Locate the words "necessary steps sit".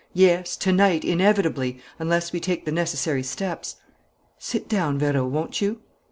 2.71-4.67